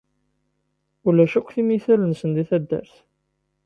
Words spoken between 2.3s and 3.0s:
di taddart.